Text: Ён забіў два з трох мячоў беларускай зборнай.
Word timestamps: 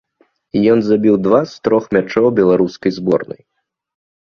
Ён 0.71 0.79
забіў 0.87 1.15
два 1.25 1.41
з 1.51 1.69
трох 1.69 1.83
мячоў 1.97 2.31
беларускай 2.41 2.91
зборнай. 2.99 3.41